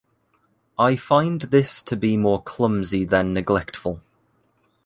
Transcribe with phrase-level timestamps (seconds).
[0.79, 4.01] I find this to be more clumsy than neglectful.